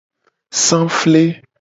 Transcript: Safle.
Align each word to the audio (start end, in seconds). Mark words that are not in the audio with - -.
Safle. 0.63 1.23